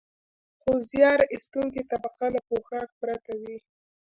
[0.61, 3.57] خو زیار ایستونکې طبقه له پوښاک پرته وي